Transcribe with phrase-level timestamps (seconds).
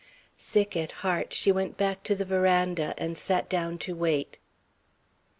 [0.39, 4.39] Sick at heart, she went back to the veranda and sat down to wait.